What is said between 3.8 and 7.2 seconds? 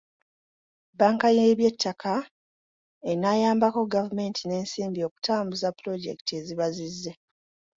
gavumenti n’ensimbi okutambuza pulojekiti eziba zizze.